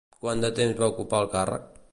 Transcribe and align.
Quant 0.21 0.39
de 0.45 0.49
temps 0.61 0.81
va 0.81 0.89
ocupar 0.95 1.23
el 1.27 1.31
càrrec? 1.37 1.73